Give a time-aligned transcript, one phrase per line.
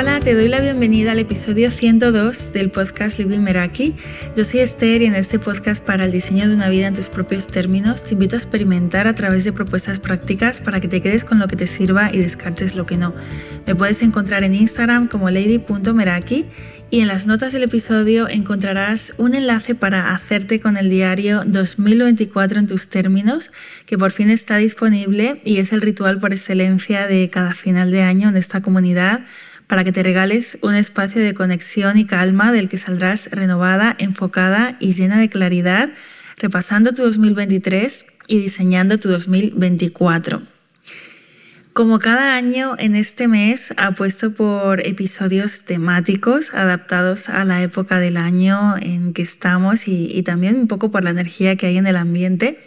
[0.00, 3.96] Hola, te doy la bienvenida al episodio 102 del podcast Living Meraki.
[4.36, 7.08] Yo soy Esther y en este podcast para el diseño de una vida en tus
[7.08, 11.24] propios términos te invito a experimentar a través de propuestas prácticas para que te quedes
[11.24, 13.12] con lo que te sirva y descartes lo que no.
[13.66, 16.46] Me puedes encontrar en Instagram como lady.meraki
[16.90, 22.60] y en las notas del episodio encontrarás un enlace para hacerte con el diario 2024
[22.60, 23.50] en tus términos,
[23.84, 28.02] que por fin está disponible y es el ritual por excelencia de cada final de
[28.02, 29.22] año en esta comunidad
[29.68, 34.76] para que te regales un espacio de conexión y calma del que saldrás renovada, enfocada
[34.80, 35.90] y llena de claridad,
[36.38, 40.42] repasando tu 2023 y diseñando tu 2024.
[41.74, 48.16] Como cada año, en este mes apuesto por episodios temáticos adaptados a la época del
[48.16, 51.86] año en que estamos y, y, también un poco por la energía que hay en
[51.86, 52.58] el ambiente.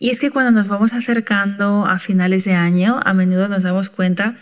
[0.00, 3.90] Y es que cuando nos vamos acercando a finales de año, a menudo nos damos
[3.90, 4.38] cuenta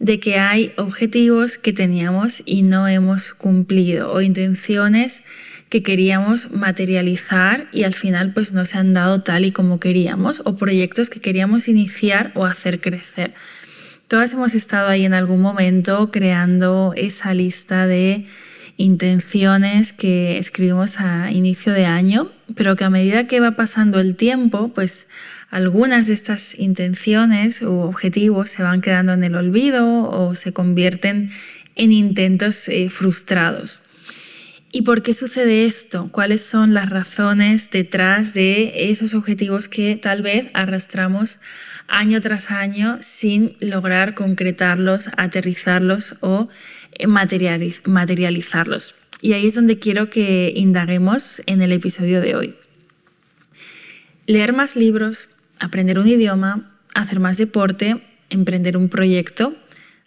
[0.00, 5.22] de que hay objetivos que teníamos y no hemos cumplido o intenciones
[5.68, 10.42] que queríamos materializar y al final pues no se han dado tal y como queríamos
[10.44, 13.34] o proyectos que queríamos iniciar o hacer crecer.
[14.08, 18.24] Todas hemos estado ahí en algún momento creando esa lista de
[18.78, 24.16] intenciones que escribimos a inicio de año, pero que a medida que va pasando el
[24.16, 25.06] tiempo, pues
[25.50, 31.30] algunas de estas intenciones u objetivos se van quedando en el olvido o se convierten
[31.74, 33.80] en intentos eh, frustrados.
[34.72, 36.08] ¿Y por qué sucede esto?
[36.12, 41.40] ¿Cuáles son las razones detrás de esos objetivos que tal vez arrastramos
[41.88, 46.48] año tras año sin lograr concretarlos, aterrizarlos o
[46.92, 48.94] eh, materializarlos?
[49.20, 52.54] Y ahí es donde quiero que indaguemos en el episodio de hoy.
[54.26, 55.28] Leer más libros,
[55.60, 59.54] aprender un idioma, hacer más deporte, emprender un proyecto,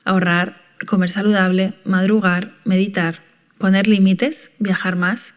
[0.03, 3.21] ahorrar, comer saludable, madrugar, meditar,
[3.57, 5.35] poner límites, viajar más,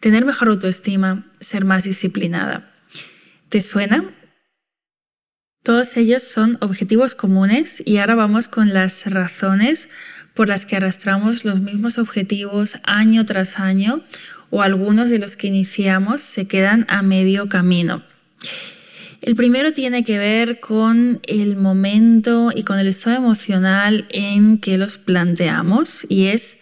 [0.00, 2.72] tener mejor autoestima, ser más disciplinada.
[3.48, 4.14] ¿Te suena?
[5.62, 9.88] Todos ellos son objetivos comunes y ahora vamos con las razones
[10.34, 14.04] por las que arrastramos los mismos objetivos año tras año
[14.50, 18.04] o algunos de los que iniciamos se quedan a medio camino.
[19.26, 24.78] El primero tiene que ver con el momento y con el estado emocional en que
[24.78, 26.58] los planteamos y es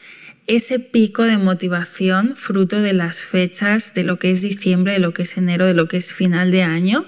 [0.47, 5.13] ese pico de motivación fruto de las fechas de lo que es diciembre, de lo
[5.13, 7.05] que es enero, de lo que es final de año.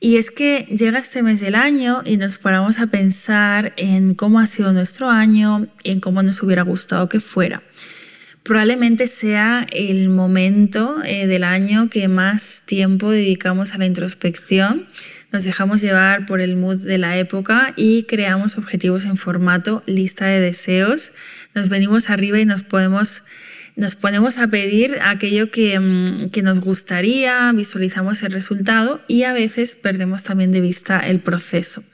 [0.00, 4.40] Y es que llega este mes del año y nos paramos a pensar en cómo
[4.40, 7.62] ha sido nuestro año y en cómo nos hubiera gustado que fuera
[8.48, 14.86] probablemente sea el momento eh, del año que más tiempo dedicamos a la introspección.
[15.30, 20.24] Nos dejamos llevar por el mood de la época y creamos objetivos en formato lista
[20.24, 21.12] de deseos.
[21.54, 23.22] Nos venimos arriba y nos podemos
[23.76, 29.32] nos ponemos a pedir aquello que, mm, que, nos gustaría, visualizamos el resultado y a
[29.32, 31.84] veces perdemos también de vista el proceso.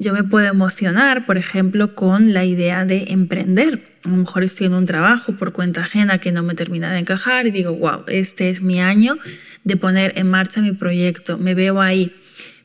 [0.00, 3.82] Yo me puedo emocionar, por ejemplo, con la idea de emprender.
[4.06, 7.00] A lo mejor estoy en un trabajo por cuenta ajena que no me termina de
[7.00, 9.18] encajar y digo, wow, este es mi año
[9.62, 12.14] de poner en marcha mi proyecto, me veo ahí.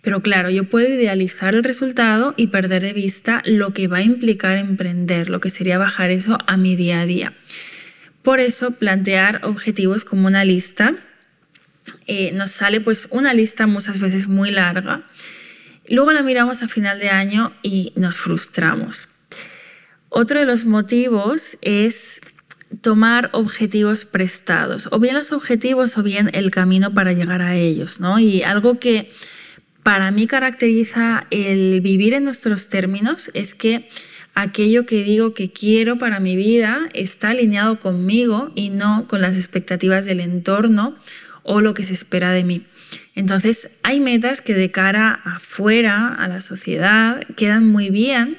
[0.01, 4.03] Pero claro, yo puedo idealizar el resultado y perder de vista lo que va a
[4.03, 7.33] implicar emprender, lo que sería bajar eso a mi día a día.
[8.21, 10.95] Por eso, plantear objetivos como una lista,
[12.07, 15.03] eh, nos sale pues una lista muchas veces muy larga
[15.89, 19.09] Luego la miramos a final de año y nos frustramos.
[20.09, 22.21] Otro de los motivos es
[22.81, 27.99] tomar objetivos prestados, o bien los objetivos o bien el camino para llegar a ellos,
[27.99, 28.19] ¿no?
[28.19, 29.11] Y algo que
[29.83, 33.87] para mí caracteriza el vivir en nuestros términos es que
[34.33, 39.35] aquello que digo que quiero para mi vida está alineado conmigo y no con las
[39.35, 40.95] expectativas del entorno
[41.43, 42.65] o lo que se espera de mí.
[43.15, 48.37] Entonces, hay metas que de cara afuera, a la sociedad, quedan muy bien,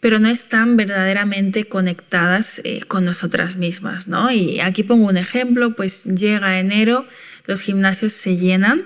[0.00, 4.30] pero no están verdaderamente conectadas eh, con nosotras mismas, ¿no?
[4.32, 7.06] Y aquí pongo un ejemplo, pues llega enero,
[7.46, 8.84] los gimnasios se llenan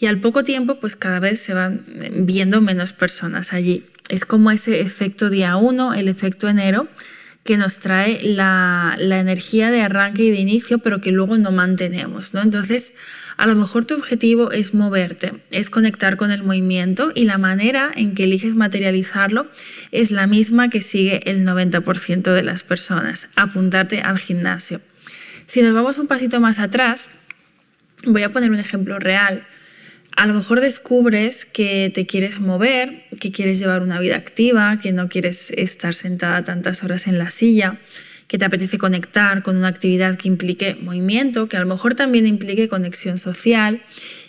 [0.00, 1.84] y al poco tiempo, pues cada vez se van
[2.24, 3.84] viendo menos personas allí.
[4.08, 6.88] Es como ese efecto día uno, el efecto enero,
[7.44, 11.50] que nos trae la, la energía de arranque y de inicio, pero que luego no
[11.50, 12.42] mantenemos, ¿no?
[12.42, 12.94] Entonces,
[13.38, 17.90] a lo mejor tu objetivo es moverte, es conectar con el movimiento y la manera
[17.94, 19.46] en que eliges materializarlo
[19.92, 24.80] es la misma que sigue el 90% de las personas, apuntarte al gimnasio.
[25.46, 27.08] Si nos vamos un pasito más atrás,
[28.04, 29.46] voy a poner un ejemplo real.
[30.18, 34.90] A lo mejor descubres que te quieres mover, que quieres llevar una vida activa, que
[34.90, 37.78] no quieres estar sentada tantas horas en la silla,
[38.26, 42.26] que te apetece conectar con una actividad que implique movimiento, que a lo mejor también
[42.26, 43.80] implique conexión social,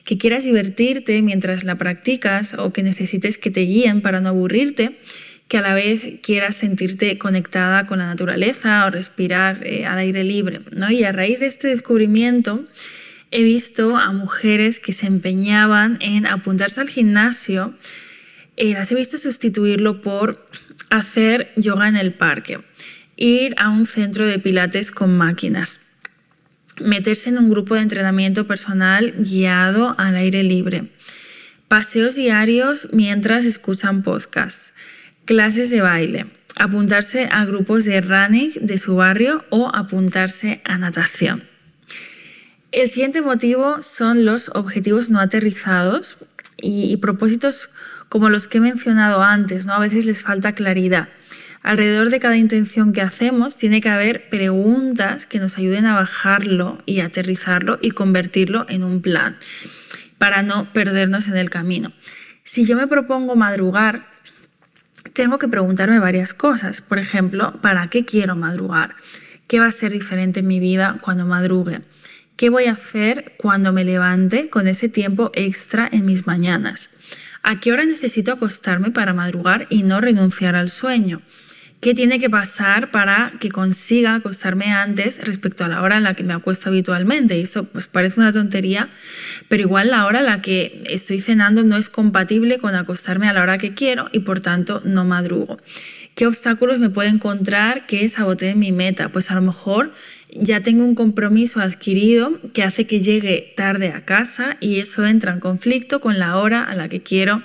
[0.04, 5.00] que quieras divertirte mientras la practicas o que necesites que te guíen para no aburrirte,
[5.48, 10.24] que a la vez quieras sentirte conectada con la naturaleza o respirar eh, al aire
[10.24, 10.62] libre.
[10.70, 10.92] ¿no?
[10.92, 12.64] Y a raíz de este descubrimiento,
[13.32, 17.76] he visto a mujeres que se empeñaban en apuntarse al gimnasio,
[18.58, 20.50] eh, las he visto sustituirlo por
[20.90, 22.62] hacer yoga en el parque,
[23.16, 25.80] ir a un centro de pilates con máquinas,
[26.82, 30.92] meterse en un grupo de entrenamiento personal guiado al aire libre,
[31.68, 34.74] paseos diarios mientras escuchan podcasts,
[35.26, 41.49] clases de baile, apuntarse a grupos de running de su barrio o apuntarse a natación.
[42.72, 46.18] El siguiente motivo son los objetivos no aterrizados
[46.62, 47.72] y, propósitos
[48.10, 49.74] como los que he mencionado antes, ¿no?
[49.74, 51.10] A veces les falta claridad.
[51.64, 56.84] Alrededor de cada intención que hacemos tiene que haber preguntas que nos ayuden a bajarlo
[56.86, 59.38] y aterrizarlo y convertirlo en un plan
[60.20, 61.92] para no perdernos en el camino.
[62.44, 64.06] Si yo me propongo madrugar,
[65.14, 66.82] tengo que preguntarme varias cosas.
[66.82, 68.96] Por ejemplo, ¿para qué quiero madrugar?
[69.48, 71.82] ¿Qué va a ser diferente en mi vida cuando madrugue?
[72.40, 76.90] ¿Qué voy a hacer cuando me levante con ese tiempo extra en mis mañanas?
[77.44, 81.22] ¿A qué hora necesito acostarme para madrugar y no renunciar al sueño?
[81.82, 86.14] ¿Qué tiene que pasar para que consiga acostarme antes respecto a la hora en la
[86.14, 87.38] que me acuesto habitualmente?
[87.38, 88.90] Y eso pues parece una tontería,
[89.50, 93.34] pero igual la hora en la que estoy cenando no es compatible con acostarme a
[93.34, 95.60] la hora que quiero y por tanto no madrugo.
[96.20, 99.08] ¿Qué obstáculos me puedo encontrar que sabotee mi meta?
[99.08, 99.94] Pues a lo mejor
[100.30, 105.32] ya tengo un compromiso adquirido que hace que llegue tarde a casa y eso entra
[105.32, 107.42] en conflicto con la hora a la que quiero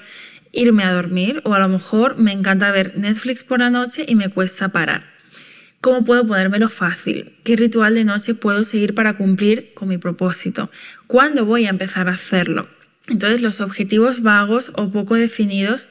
[0.50, 4.16] irme a dormir o a lo mejor me encanta ver Netflix por la noche y
[4.16, 5.04] me cuesta parar.
[5.80, 7.36] ¿Cómo puedo ponérmelo fácil?
[7.44, 10.68] ¿Qué ritual de noche puedo seguir para cumplir con mi propósito?
[11.06, 12.66] ¿Cuándo voy a empezar a hacerlo?
[13.06, 15.86] Entonces los objetivos vagos o poco definidos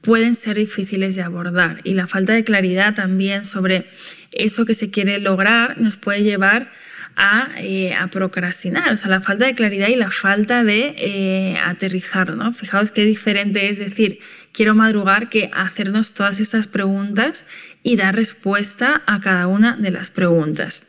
[0.00, 3.86] pueden ser difíciles de abordar y la falta de claridad también sobre
[4.32, 6.70] eso que se quiere lograr nos puede llevar
[7.16, 12.36] a, eh, procrastinar, o sea, la falta de claridad y la falta de eh, aterrizar,
[12.36, 12.52] ¿no?
[12.52, 14.20] Fijaos qué diferente es decir,
[14.52, 17.46] quiero madrugar que hacernos todas estas preguntas
[17.82, 20.82] y dar respuesta a cada una de las preguntas.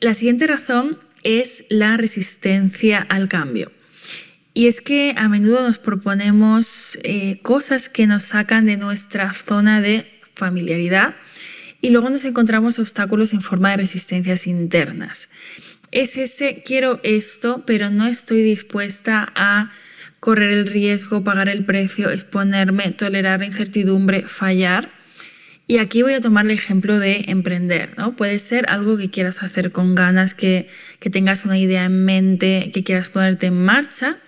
[0.00, 3.70] La siguiente razón es la resistencia al cambio.
[4.56, 9.80] Y es que a menudo nos proponemos eh, cosas que nos sacan de nuestra zona
[9.80, 11.16] de familiaridad
[11.80, 15.28] y luego nos encontramos obstáculos en forma de resistencias internas.
[15.90, 19.72] Es ese quiero esto, pero no estoy dispuesta a
[20.20, 24.88] correr el riesgo, pagar el precio, exponerme, tolerar la incertidumbre, fallar.
[25.66, 27.98] Y aquí voy a tomar el ejemplo de emprender.
[27.98, 28.14] ¿no?
[28.14, 30.68] Puede ser algo que quieras hacer con ganas, que,
[31.00, 34.18] que tengas una idea en mente, que quieras ponerte en marcha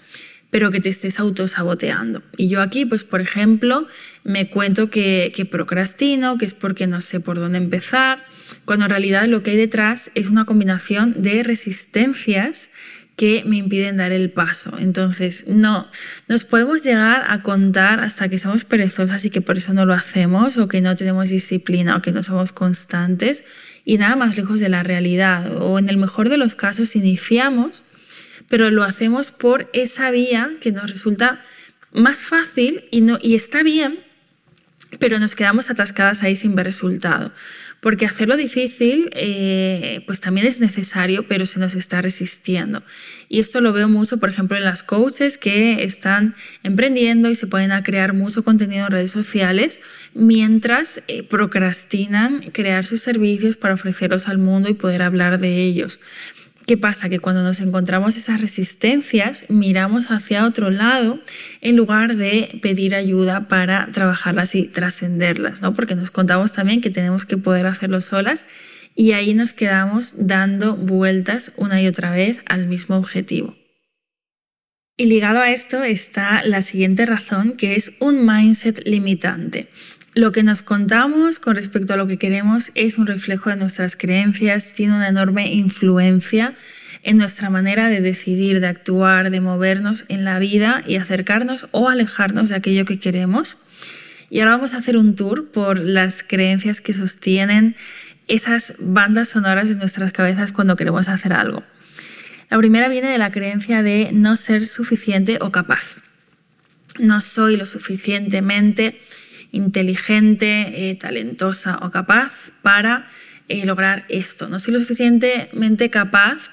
[0.50, 2.22] pero que te estés autosaboteando.
[2.36, 3.86] Y yo aquí, pues por ejemplo,
[4.24, 8.24] me cuento que, que procrastino, que es porque no sé por dónde empezar,
[8.64, 12.70] cuando en realidad lo que hay detrás es una combinación de resistencias
[13.16, 14.76] que me impiden dar el paso.
[14.78, 15.88] Entonces, no,
[16.28, 19.94] nos podemos llegar a contar hasta que somos perezosas y que por eso no lo
[19.94, 23.42] hacemos, o que no tenemos disciplina, o que no somos constantes,
[23.86, 25.62] y nada más lejos de la realidad.
[25.62, 27.84] O en el mejor de los casos, iniciamos
[28.48, 31.42] pero lo hacemos por esa vía que nos resulta
[31.92, 34.00] más fácil y, no, y está bien,
[34.98, 37.32] pero nos quedamos atascadas ahí sin ver resultado.
[37.80, 42.82] Porque hacerlo difícil, eh, pues también es necesario, pero se nos está resistiendo.
[43.28, 47.46] Y esto lo veo mucho, por ejemplo, en las coaches que están emprendiendo y se
[47.46, 49.80] pueden a crear mucho contenido en redes sociales
[50.14, 56.00] mientras eh, procrastinan crear sus servicios para ofrecerlos al mundo y poder hablar de ellos.
[56.66, 57.08] ¿Qué pasa?
[57.08, 61.20] Que cuando nos encontramos esas resistencias, miramos hacia otro lado
[61.60, 65.74] en lugar de pedir ayuda para trabajarlas y trascenderlas, ¿no?
[65.74, 68.46] Porque nos contamos también que tenemos que poder hacerlo solas
[68.96, 73.54] y ahí nos quedamos dando vueltas una y otra vez al mismo objetivo.
[74.96, 79.68] Y ligado a esto está la siguiente razón, que es un mindset limitante.
[80.16, 83.96] Lo que nos contamos con respecto a lo que queremos es un reflejo de nuestras
[83.96, 86.54] creencias, tiene una enorme influencia
[87.02, 91.90] en nuestra manera de decidir, de actuar, de movernos en la vida y acercarnos o
[91.90, 93.58] alejarnos de aquello que queremos.
[94.30, 97.76] Y ahora vamos a hacer un tour por las creencias que sostienen
[98.26, 101.62] esas bandas sonoras de nuestras cabezas cuando queremos hacer algo.
[102.48, 105.96] La primera viene de la creencia de no ser suficiente o capaz.
[106.98, 108.98] No soy lo suficientemente
[109.52, 113.06] inteligente, eh, talentosa o capaz para
[113.48, 114.48] eh, lograr esto.
[114.48, 116.50] No soy lo suficientemente capaz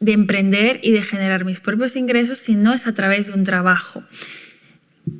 [0.00, 3.44] de emprender y de generar mis propios ingresos si no es a través de un
[3.44, 4.02] trabajo.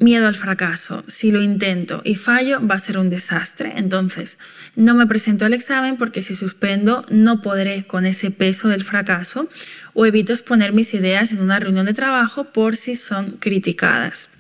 [0.01, 1.05] Miedo al fracaso.
[1.07, 3.75] Si lo intento y fallo, va a ser un desastre.
[3.77, 4.39] Entonces,
[4.75, 9.49] no me presento al examen porque si suspendo, no podré con ese peso del fracaso
[9.95, 14.32] o evito exponer mis ideas en una reunión de trabajo por si son criticadas.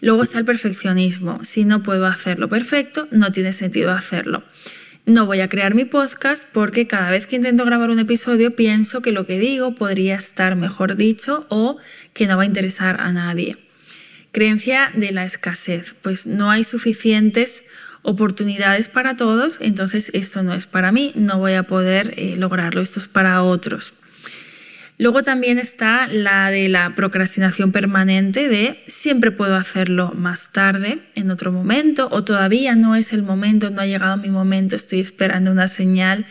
[0.00, 1.44] Luego está el perfeccionismo.
[1.44, 4.44] Si no puedo hacerlo perfecto, no tiene sentido hacerlo.
[5.06, 9.00] No voy a crear mi podcast porque cada vez que intento grabar un episodio pienso
[9.00, 11.78] que lo que digo podría estar mejor dicho o
[12.12, 13.56] que no va a interesar a nadie.
[14.32, 15.94] Creencia de la escasez.
[16.02, 17.64] Pues no hay suficientes
[18.02, 22.80] oportunidades para todos, entonces esto no es para mí, no voy a poder eh, lograrlo,
[22.80, 23.94] esto es para otros.
[25.00, 31.30] Luego también está la de la procrastinación permanente de siempre puedo hacerlo más tarde, en
[31.30, 35.52] otro momento, o todavía no es el momento, no ha llegado mi momento, estoy esperando
[35.52, 36.26] una señal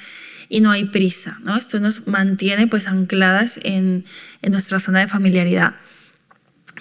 [0.50, 1.40] y no hay prisa.
[1.44, 1.56] ¿no?
[1.56, 4.04] Esto nos mantiene pues ancladas en,
[4.42, 5.76] en nuestra zona de familiaridad.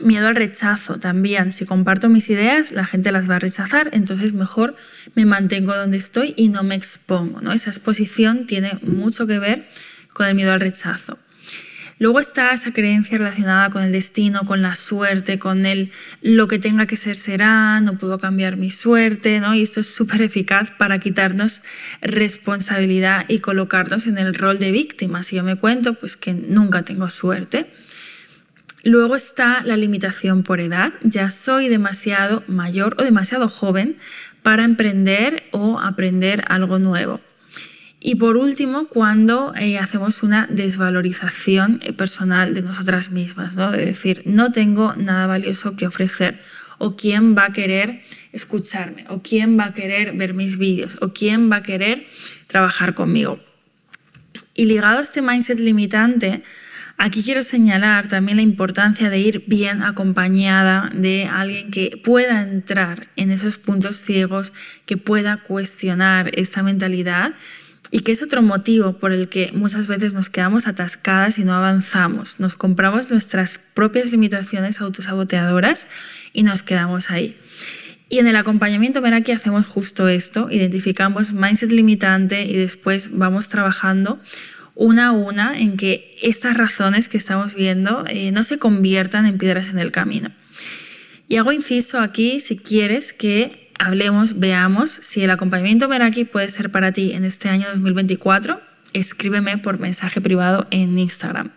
[0.01, 1.53] Miedo al rechazo también.
[1.53, 4.75] Si comparto mis ideas, la gente las va a rechazar, entonces mejor
[5.15, 7.41] me mantengo donde estoy y no me expongo.
[7.41, 7.53] ¿no?
[7.53, 9.69] Esa exposición tiene mucho que ver
[10.13, 11.17] con el miedo al rechazo.
[11.99, 16.59] Luego está esa creencia relacionada con el destino, con la suerte, con el lo que
[16.59, 19.55] tenga que ser será, no puedo cambiar mi suerte, ¿no?
[19.55, 21.63] Y esto es súper eficaz para quitarnos
[22.03, 25.23] responsabilidad y colocarnos en el rol de víctima.
[25.23, 27.67] Si yo me cuento, pues que nunca tengo suerte.
[28.83, 30.93] Luego está la limitación por edad.
[31.03, 33.97] Ya soy demasiado mayor o demasiado joven
[34.43, 37.21] para emprender o aprender algo nuevo.
[38.09, 43.73] Y por último, cuando eh, hacemos una desvalorización eh, personal de nosotras mismas, ¿no?
[43.73, 46.39] de decir, no tengo nada valioso que ofrecer,
[46.79, 51.13] o quién va a querer escucharme, o quién va a querer ver mis vídeos, o
[51.13, 52.07] quién va a querer
[52.47, 53.41] trabajar conmigo.
[54.55, 56.45] Y ligado a este mindset limitante,
[56.99, 63.09] aquí quiero señalar también la importancia de ir bien acompañada de alguien que pueda entrar
[63.17, 64.53] en esos puntos ciegos,
[64.85, 67.35] que pueda cuestionar esta mentalidad
[67.91, 71.55] y que es otro motivo por el que muchas veces nos quedamos atascadas y no
[71.55, 72.41] avanzamos.
[72.41, 75.89] Nos compramos nuestras propias limitaciones autosaboteadoras
[76.33, 77.37] y nos quedamos ahí.
[78.09, 84.21] Y en el acompañamiento que hacemos justo esto, identificamos mindset limitante y después vamos trabajando
[84.77, 89.39] una a una en que estas razones que estamos viendo eh, no se conviertan en
[89.39, 90.31] piedras en el camino.
[91.29, 96.71] Y hago inciso aquí, si quieres, que hablemos, veamos si el acompañamiento Meraki puede ser
[96.71, 98.61] para ti en este año 2024.
[98.93, 101.53] Escríbeme por mensaje privado en Instagram.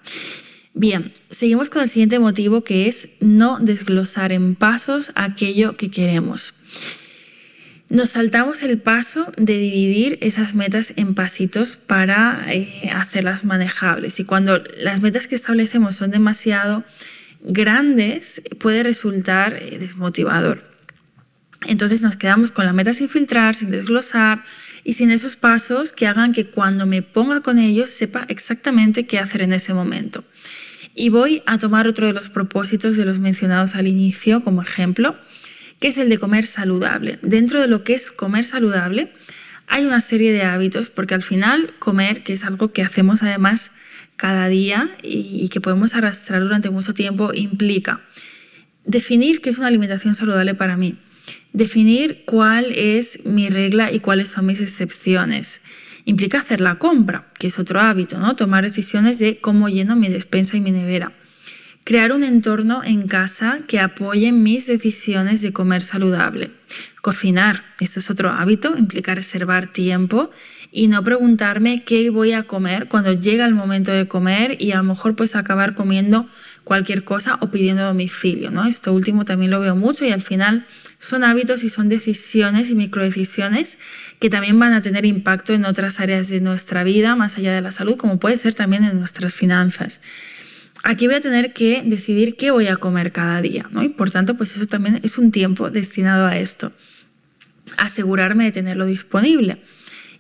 [0.74, 6.54] Bien, seguimos con el siguiente motivo que es no desglosar en pasos aquello que queremos.
[7.90, 14.26] Nos saltamos el paso de dividir esas metas en pasitos para eh, hacerlas manejables y
[14.26, 16.84] cuando las metas que establecemos son demasiado
[17.42, 20.70] grandes puede resultar eh, desmotivador.
[21.68, 24.44] Entonces nos quedamos con la meta sin filtrar, sin desglosar
[24.84, 29.20] y sin esos pasos que hagan que cuando me ponga con ellos sepa exactamente qué
[29.20, 30.24] hacer en ese momento.
[30.96, 35.18] Y voy a tomar otro de los propósitos de los mencionados al inicio como ejemplo,
[35.80, 37.20] que es el de comer saludable.
[37.22, 39.12] Dentro de lo que es comer saludable
[39.68, 43.72] hay una serie de hábitos, porque al final comer, que es algo que hacemos además
[44.16, 48.02] cada día y, que podemos arrastrar durante mucho tiempo, implica
[48.84, 50.98] definir qué es una alimentación saludable para mí
[51.54, 55.62] Definir cuál es mi regla y cuáles son mis excepciones.
[56.06, 58.36] Implica hacer la compra, que es otro hábito, ¿no?
[58.36, 61.12] Tomar decisiones de cómo lleno mi despensa y mi nevera.
[61.84, 66.52] Crear un entorno en casa que apoye mis decisiones de comer saludable.
[67.02, 70.30] Cocinar, esto es otro hábito, implica reservar tiempo
[70.72, 74.78] y no preguntarme qué voy a comer cuando llega el momento de comer y a
[74.78, 76.28] lo mejor pues acabar comiendo
[76.70, 78.52] cualquier cosa o pidiendo domicilio.
[78.52, 78.68] ¿no?
[78.68, 80.68] Esto último también lo veo mucho y al final
[81.00, 83.80] son hábitos y son decisiones y microdecisiones
[84.20, 87.62] que también van a tener impacto en otras áreas de nuestra vida, más allá de
[87.62, 90.00] la salud, como puede ser también en nuestras finanzas.
[90.84, 93.82] Aquí voy a tener que decidir qué voy a comer cada día, ¿no?
[93.82, 96.72] Y por tanto, pues eso también es un tiempo destinado a esto.
[97.78, 99.64] Asegurarme de tenerlo disponible.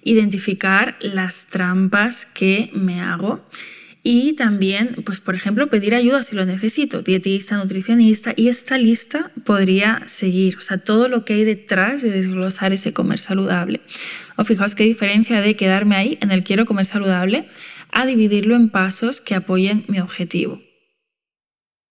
[0.04, 3.48] Identificar las trampas que me hago
[4.02, 9.32] y también, pues por ejemplo, pedir ayuda si lo necesito, dietista, nutricionista, y esta lista
[9.44, 13.82] podría seguir, o sea, todo lo que hay detrás de desglosar ese comer saludable.
[14.38, 17.48] O fijaos qué diferencia de quedarme ahí en el quiero comer saludable
[17.92, 20.62] a dividirlo en pasos que apoyen mi objetivo.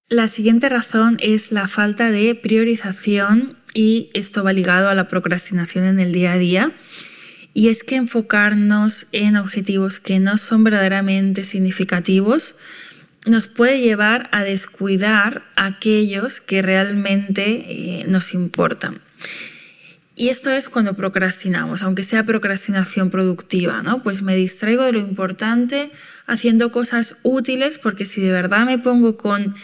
[0.09, 5.85] La siguiente razón es la falta de priorización y esto va ligado a la procrastinación
[5.85, 6.73] en el día a día.
[7.55, 12.55] Y es que enfocarnos en objetivos que no son verdaderamente significativos
[13.27, 19.01] nos puede llevar a descuidar aquellos que realmente eh, nos importan.
[20.15, 24.03] Y esto es cuando procrastinamos, aunque sea procrastinación productiva, ¿no?
[24.03, 25.93] Pues me distraigo de lo importante
[26.27, 29.55] haciendo cosas útiles porque si de verdad me pongo con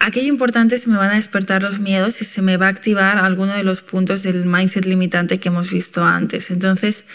[0.00, 3.18] aquello importante se me van a despertar los miedos y se me va a activar
[3.18, 6.50] alguno de los puntos del mindset limitante que hemos visto antes.
[6.50, 7.06] Entonces,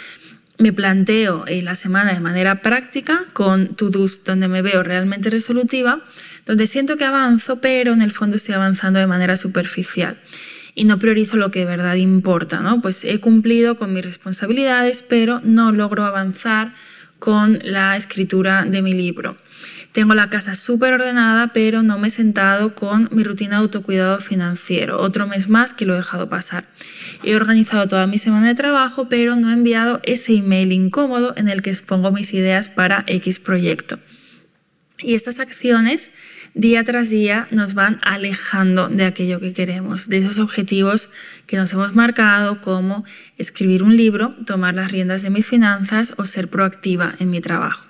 [0.58, 6.02] me planteo eh, la semana de manera práctica con to-dos donde me veo realmente resolutiva,
[6.46, 10.20] donde siento que avanzo, pero en el fondo estoy avanzando de manera superficial
[10.76, 12.82] y no priorizo lo que de verdad importa, ¿no?
[12.82, 16.74] Pues he cumplido con mis responsabilidades, pero no logro avanzar
[17.20, 19.38] con la escritura de mi libro.
[19.92, 24.20] Tengo la casa súper ordenada, pero no me he sentado con mi rutina de autocuidado
[24.20, 25.02] financiero.
[25.02, 26.66] Otro mes más que lo he dejado pasar.
[27.24, 31.50] He organizado toda mi semana de trabajo, pero no he enviado ese email incómodo en
[31.50, 34.00] el que expongo mis ideas para X proyecto.
[35.02, 36.12] Y estas acciones
[36.54, 41.10] día tras día nos van alejando de aquello que queremos, de esos objetivos
[41.48, 43.06] que nos hemos marcado como
[43.38, 47.89] escribir un libro, tomar las riendas de mis finanzas o ser proactiva en mi trabajo.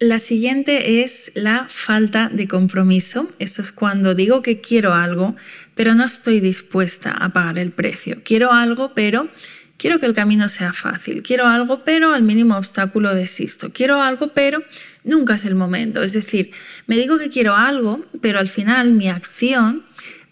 [0.00, 3.32] La siguiente es la falta de compromiso.
[3.40, 5.34] Esto es cuando digo que quiero algo,
[5.74, 8.18] pero no estoy dispuesta a pagar el precio.
[8.22, 9.28] Quiero algo, pero
[9.76, 11.24] quiero que el camino sea fácil.
[11.24, 13.72] Quiero algo, pero al mínimo obstáculo desisto.
[13.72, 14.62] Quiero algo, pero
[15.02, 16.00] nunca es el momento.
[16.04, 16.52] Es decir,
[16.86, 19.82] me digo que quiero algo, pero al final mi acción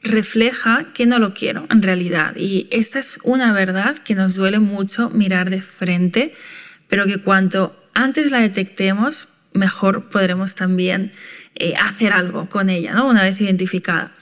[0.01, 2.37] refleja que no lo quiero en realidad.
[2.37, 6.35] Y esta es una verdad que nos duele mucho mirar de frente,
[6.87, 9.27] pero que cuanto antes la detectemos,
[9.57, 11.13] mejor podremos también
[11.55, 13.09] eh, hacer algo con ella, ¿no?
[13.09, 14.13] una vez identificada.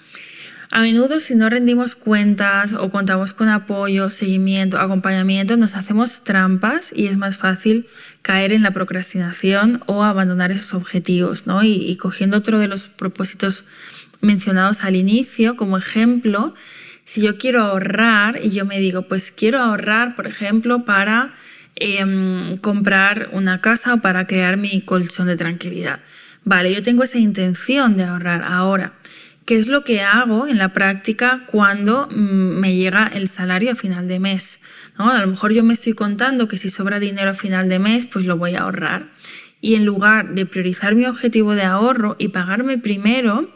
[0.71, 6.93] A menudo si no rendimos cuentas o contamos con apoyo, seguimiento, acompañamiento, nos hacemos trampas
[6.93, 7.87] y es más fácil
[8.23, 11.47] caer en la procrastinación o abandonar esos objetivos.
[11.47, 11.63] ¿no?
[11.63, 13.65] Y, y cogiendo otro de los propósitos
[14.21, 16.55] mencionados al inicio como ejemplo,
[17.05, 21.35] si yo quiero ahorrar y yo me digo, pues quiero ahorrar, por ejemplo, para
[21.77, 26.01] Em, comprar una casa para crear mi colchón de tranquilidad.
[26.45, 28.93] Vale, yo tengo esa intención de ahorrar ahora.
[29.45, 33.75] ¿Qué es lo que hago en la práctica cuando mm, me llega el salario a
[33.75, 34.61] final de mes?
[34.99, 35.11] ¿No?
[35.11, 38.07] A lo mejor yo me estoy contando que si sobra dinero a final de mes,
[38.07, 39.09] pues lo voy a ahorrar.
[39.61, 43.53] Y en lugar de priorizar mi objetivo de ahorro y pagarme primero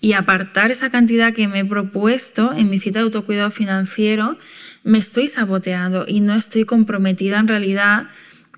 [0.00, 4.38] y apartar esa cantidad que me he propuesto en mi cita de autocuidado financiero,
[4.86, 8.06] me estoy saboteando y no estoy comprometida en realidad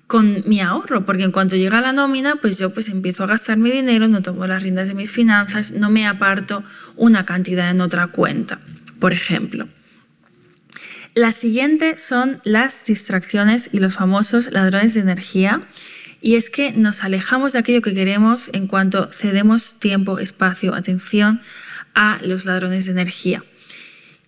[0.05, 3.57] con mi ahorro, porque en cuanto llega la nómina, pues yo pues empiezo a gastar
[3.57, 6.63] mi dinero, no tomo las riendas de mis finanzas, no me aparto
[6.95, 8.59] una cantidad en otra cuenta,
[8.99, 9.67] por ejemplo.
[11.15, 15.63] La siguiente son las distracciones y los famosos ladrones de energía.
[16.21, 21.41] Y es que nos alejamos de aquello que queremos en cuanto cedemos tiempo, espacio, atención
[21.95, 23.43] a los ladrones de energía.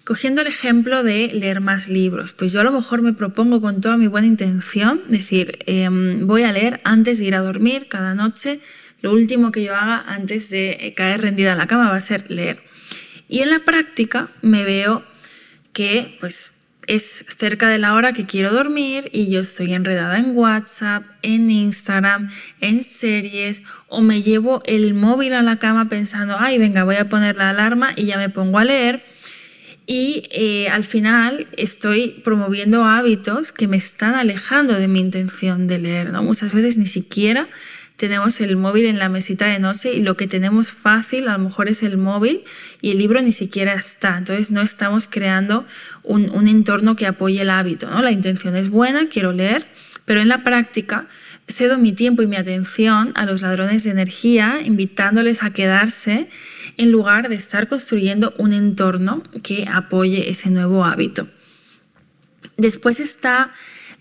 [0.04, 3.82] Cogiendo el ejemplo de leer más libros, pues yo a lo mejor me propongo con
[3.82, 8.16] toda mi buena intención, decir, em, voy a leer antes de ir a dormir cada
[8.16, 8.62] noche,
[9.02, 12.02] lo último que yo haga antes de eh, caer rendida en la cama va a
[12.02, 12.64] ser leer.
[13.30, 15.04] Y en la práctica me veo
[15.72, 16.52] que pues
[16.88, 21.52] es cerca de la hora que quiero dormir y yo estoy enredada en WhatsApp, en
[21.52, 26.96] Instagram, en series o me llevo el móvil a la cama pensando, ay, venga, voy
[26.96, 29.04] a poner la alarma y ya me pongo a leer
[29.92, 35.80] y eh, al final estoy promoviendo hábitos que me están alejando de mi intención de
[35.80, 36.12] leer.
[36.14, 36.24] ¿no?
[36.24, 37.50] Muchas veces ni siquiera
[37.98, 41.40] tenemos el móvil en la mesita de noche y lo que tenemos fácil a lo
[41.40, 42.46] mejor es el móvil
[42.82, 44.18] y el libro ni siquiera está.
[44.18, 45.66] Entonces no estamos creando
[46.04, 47.90] un, un entorno que apoye el hábito.
[47.90, 48.02] ¿no?
[48.02, 49.68] La intención es buena, quiero leer,
[50.06, 51.10] pero en la práctica
[51.50, 56.30] cedo mi tiempo y mi atención a los ladrones de energía, invitándoles a quedarse
[56.78, 61.28] en lugar de estar construyendo un entorno que apoye ese nuevo hábito.
[62.58, 63.52] Después está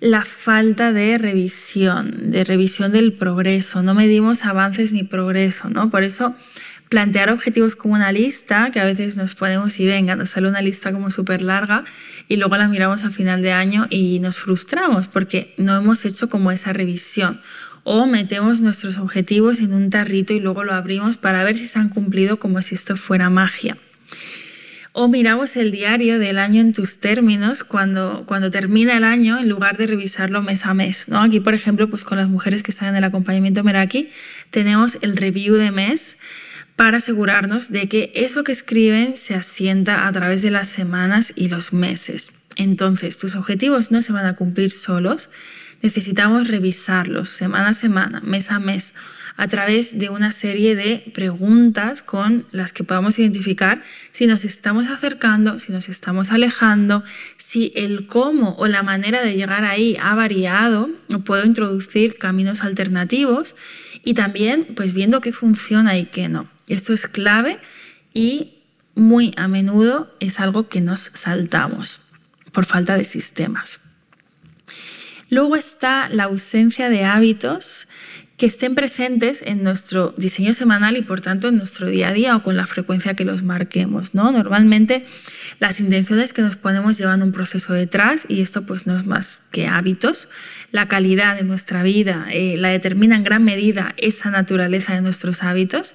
[0.00, 3.82] la falta de revisión, de revisión del progreso.
[3.82, 5.90] No medimos avances ni progreso, ¿no?
[5.90, 6.34] Por eso
[6.88, 10.60] plantear objetivos como una lista, que a veces nos ponemos y venga, nos sale una
[10.60, 11.84] lista como súper larga
[12.26, 16.28] y luego la miramos a final de año y nos frustramos porque no hemos hecho
[16.28, 17.40] como esa revisión.
[17.84, 21.78] O metemos nuestros objetivos en un tarrito y luego lo abrimos para ver si se
[21.78, 23.76] han cumplido como si esto fuera magia.
[24.92, 29.48] O miramos el diario del año en tus términos cuando, cuando termina el año en
[29.48, 31.06] lugar de revisarlo mes a mes.
[31.06, 31.20] ¿no?
[31.20, 34.08] Aquí, por ejemplo, pues con las mujeres que están en el acompañamiento Meraki,
[34.50, 36.18] tenemos el review de mes
[36.74, 41.48] para asegurarnos de que eso que escriben se asienta a través de las semanas y
[41.48, 42.32] los meses.
[42.56, 45.30] Entonces, tus objetivos no se van a cumplir solos,
[45.82, 48.94] necesitamos revisarlos semana a semana, mes a mes
[49.36, 54.88] a través de una serie de preguntas con las que podamos identificar si nos estamos
[54.88, 57.04] acercando, si nos estamos alejando,
[57.38, 62.60] si el cómo o la manera de llegar ahí ha variado o puedo introducir caminos
[62.60, 63.54] alternativos
[64.04, 66.50] y también pues viendo qué funciona y qué no.
[66.66, 67.58] Esto es clave
[68.12, 68.58] y
[68.94, 72.02] muy a menudo es algo que nos saltamos
[72.52, 73.80] por falta de sistemas.
[75.30, 77.86] Luego está la ausencia de hábitos
[78.40, 82.34] que estén presentes en nuestro diseño semanal y por tanto en nuestro día a día
[82.34, 84.14] o con la frecuencia que los marquemos.
[84.14, 84.32] ¿no?
[84.32, 85.04] Normalmente
[85.58, 89.40] las intenciones que nos ponemos llevan un proceso detrás y esto pues no es más
[89.52, 90.30] que hábitos.
[90.72, 95.42] La calidad de nuestra vida eh, la determina en gran medida esa naturaleza de nuestros
[95.42, 95.94] hábitos.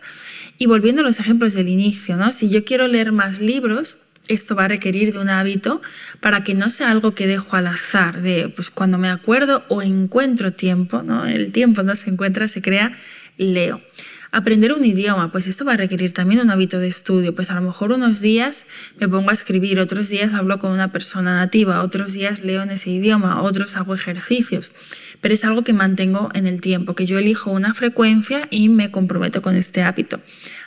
[0.60, 2.32] Y volviendo a los ejemplos del inicio, ¿no?
[2.32, 5.82] si yo quiero leer más libros, esto va a requerir de un hábito
[6.20, 9.82] para que no sea algo que dejo al azar, de pues cuando me acuerdo o
[9.82, 11.26] encuentro tiempo, ¿no?
[11.26, 12.94] El tiempo no se encuentra, se crea,
[13.38, 13.82] leo.
[14.32, 17.34] Aprender un idioma, pues esto va a requerir también un hábito de estudio.
[17.34, 18.68] Pues a lo mejor unos días
[19.00, 22.72] me pongo a escribir, otros días hablo con una persona nativa, otros días leo en
[22.72, 24.74] ese idioma, otros hago ejercicios.
[25.22, 28.92] Pero es algo que mantengo en el tiempo, que yo elijo una frecuencia y me
[28.92, 30.20] comprometo con este hábito.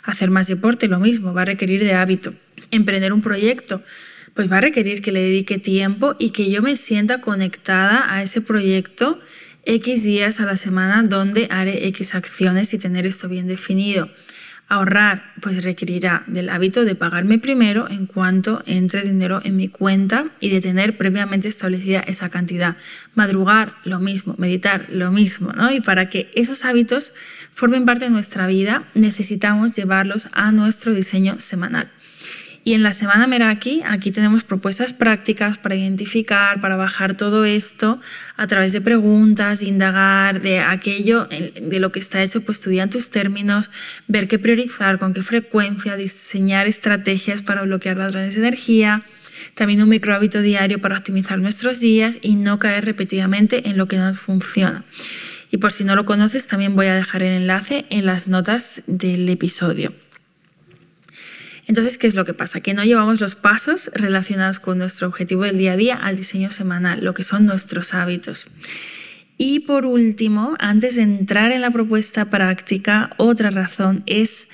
[0.03, 2.33] Hacer más deporte, lo mismo, va a requerir de hábito
[2.71, 3.83] emprender un proyecto,
[4.35, 8.23] pues va a requerir que le dedique tiempo y que yo me sienta conectada a
[8.23, 9.21] ese proyecto
[9.65, 14.09] X días a la semana donde haré X acciones y tener esto bien definido.
[14.71, 20.27] Ahorrar, pues requerirá del hábito de pagarme primero en cuanto entre dinero en mi cuenta
[20.41, 22.77] y de tener previamente establecida esa cantidad.
[23.15, 25.73] Madrugar, lo mismo, meditar, lo mismo, ¿no?
[25.73, 27.15] Y para que esos hábitos
[27.51, 31.91] formen parte de nuestra vida, necesitamos llevarlos a nuestro diseño semanal.
[32.69, 37.99] Y en la semana Meraki, aquí tenemos propuestas prácticas para identificar, para bajar todo esto
[38.37, 43.09] a través de preguntas, indagar de aquello, de lo que está hecho, pues estudiar tus
[43.09, 43.71] términos,
[44.07, 49.03] ver qué priorizar, con qué frecuencia, diseñar estrategias para bloquear las grandes de energía,
[49.55, 53.89] también un micro hábito diario para optimizar nuestros días y no caer repetidamente en lo
[53.89, 54.85] que no funciona.
[55.51, 58.83] Y por si no lo conoces, también voy a dejar el enlace en las notas
[58.87, 59.95] del episodio.
[61.69, 62.61] Entonces, ¿qué es lo que pasa?
[62.61, 66.51] Que no llevamos los pasos relacionados con nuestro objetivo del día a día al diseño
[66.51, 68.49] semanal, lo que son nuestros hábitos.
[69.37, 74.49] Y por último, antes de entrar en la propuesta práctica, otra razón es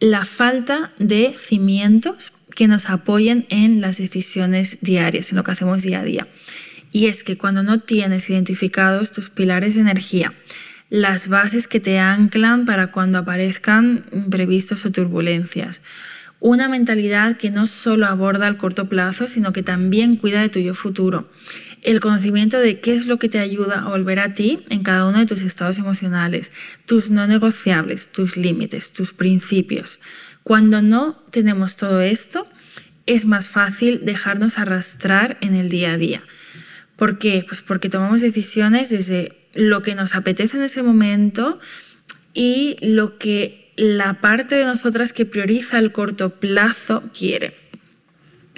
[0.00, 5.82] la falta de cimientos que nos apoyen en las decisiones diarias, en lo que hacemos
[5.82, 6.26] día a día.
[6.90, 10.32] Y es que cuando no tienes identificados tus pilares de energía,
[10.88, 15.82] las bases que te anclan para cuando aparezcan imprevistos o turbulencias,
[16.46, 20.60] una mentalidad que no solo aborda el corto plazo, sino que también cuida de tu
[20.60, 21.28] yo futuro.
[21.82, 25.08] El conocimiento de qué es lo que te ayuda a volver a ti en cada
[25.08, 26.52] uno de tus estados emocionales,
[26.84, 29.98] tus no negociables, tus límites, tus principios.
[30.44, 32.46] Cuando no tenemos todo esto,
[33.06, 36.22] es más fácil dejarnos arrastrar en el día a día.
[36.94, 37.44] ¿Por qué?
[37.44, 41.58] Pues porque tomamos decisiones desde lo que nos apetece en ese momento
[42.34, 47.54] y lo que la parte de nosotras que prioriza el corto plazo quiere.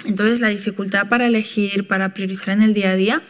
[0.05, 3.21] Entonces la dificultad para elegir, para priorizar en el día a día,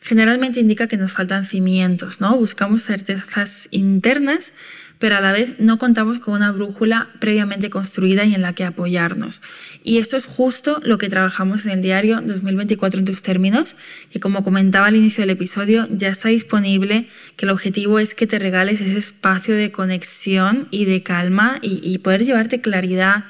[0.00, 2.36] generalmente indica que nos faltan cimientos, ¿no?
[2.36, 4.52] Buscamos certezas internas
[4.98, 8.64] pero a la vez no contamos con una brújula previamente construida y en la que
[8.64, 9.42] apoyarnos.
[9.82, 13.76] Y esto es justo lo que trabajamos en el diario 2024 en tus términos,
[14.10, 18.26] que como comentaba al inicio del episodio, ya está disponible, que el objetivo es que
[18.26, 23.24] te regales ese espacio de conexión y de calma y, y poder llevarte claridad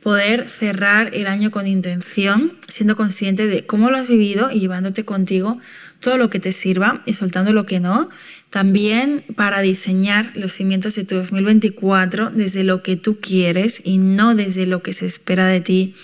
[0.00, 5.04] poder cerrar el año con intención, siendo consciente de cómo lo has vivido y llevándote
[5.04, 5.58] contigo
[6.00, 8.08] todo lo que te sirva y soltando lo que no.
[8.50, 14.34] También para diseñar los cimientos de tu 2024 desde lo que tú quieres y no
[14.34, 15.94] desde lo que se espera de ti.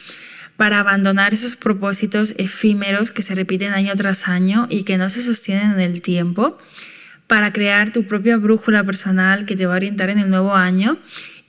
[0.56, 5.22] Para abandonar esos propósitos efímeros que se repiten año tras año y que no se
[5.22, 6.56] sostienen en el tiempo.
[7.26, 10.98] Para crear tu propia brújula personal que te va a orientar en el nuevo año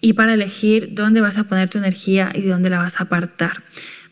[0.01, 3.63] y para elegir dónde vas a poner tu energía y dónde la vas a apartar.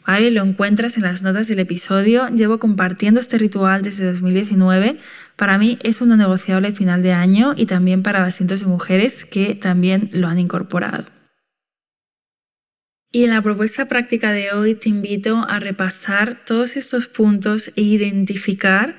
[0.07, 2.29] Lo encuentras en las notas del episodio.
[2.29, 4.97] Llevo compartiendo este ritual desde 2019.
[5.35, 9.25] Para mí es un negociable final de año y también para las cientos de mujeres
[9.25, 11.05] que también lo han incorporado.
[13.11, 17.81] Y en la propuesta práctica de hoy te invito a repasar todos estos puntos e
[17.81, 18.97] identificar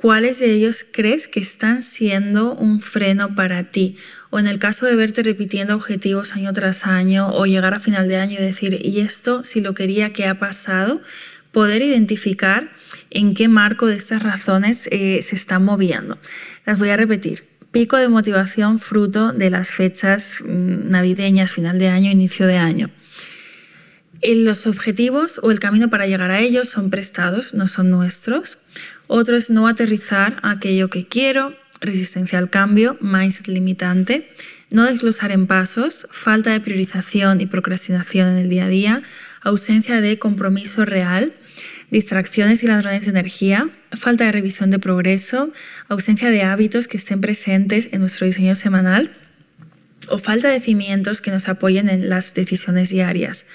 [0.00, 3.96] cuáles de ellos crees que están siendo un freno para ti.
[4.30, 8.06] O en el caso de verte repitiendo objetivos año tras año o llegar a final
[8.06, 11.00] de año y decir, ¿y esto si lo quería, qué ha pasado?
[11.50, 12.70] Poder identificar
[13.10, 16.16] en qué marco de estas razones eh, se están moviendo.
[16.64, 17.42] Las voy a repetir.
[17.72, 22.88] Pico de motivación fruto de las fechas mm, navideñas, final de año, inicio de año
[24.22, 28.58] los objetivos o el camino para llegar a ellos son prestados, no son nuestros.
[29.08, 34.28] Otro es no aterrizar aquello que quiero, resistencia al cambio, mindset limitante,
[34.70, 39.02] no desglosar en pasos, falta de priorización y procrastinación en el día a día,
[39.40, 41.32] ausencia de compromiso real,
[41.90, 45.54] distracciones y ladrones de energía, falta de revisión de progreso,
[45.88, 49.10] ausencia de hábitos que estén presentes en nuestro diseño semanal
[50.10, 53.46] o falta de cimientos que nos apoyen en las decisiones diarias.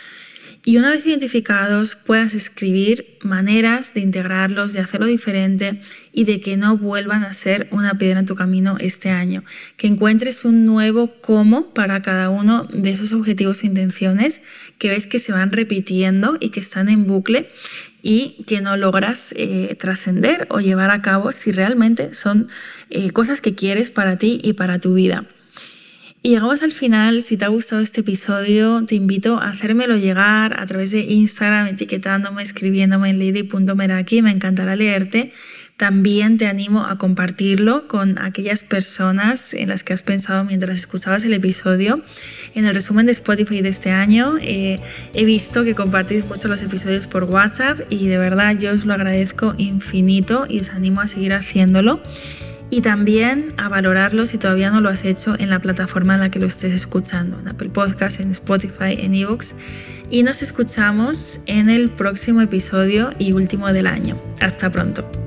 [0.65, 5.81] Y una vez identificados, puedas escribir maneras de integrarlos, de hacerlo diferente
[6.13, 9.43] y de que no vuelvan a ser una piedra en tu camino este año.
[9.75, 14.41] Que encuentres un nuevo cómo para cada uno de esos objetivos e intenciones
[14.77, 17.49] que ves que se van repitiendo y que están en bucle
[18.01, 22.47] y que no logras eh, trascender o llevar a cabo si realmente son
[22.89, 25.25] eh, cosas que quieres para ti y para tu vida.
[26.25, 27.21] Y llegamos al final.
[27.21, 31.67] Si te ha gustado este episodio, te invito a hacérmelo llegar a través de Instagram,
[31.67, 34.21] etiquetándome, escribiéndome en lady.meraki.
[34.21, 35.33] Me encantará leerte.
[35.75, 41.25] También te animo a compartirlo con aquellas personas en las que has pensado mientras escuchabas
[41.25, 42.01] el episodio.
[42.55, 44.79] En el resumen de Spotify de este año eh,
[45.13, 48.93] he visto que compartís mucho los episodios por WhatsApp y de verdad yo os lo
[48.93, 51.99] agradezco infinito y os animo a seguir haciéndolo
[52.73, 56.31] y también a valorarlo si todavía no lo has hecho en la plataforma en la
[56.31, 59.53] que lo estés escuchando, en Apple Podcasts, en Spotify, en Evox.
[60.09, 64.19] Y nos escuchamos en el próximo episodio y último del año.
[64.39, 65.22] Hasta pronto.